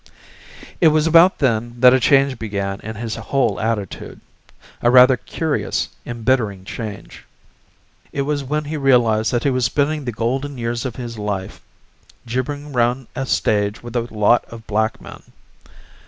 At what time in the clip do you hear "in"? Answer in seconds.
2.81-2.95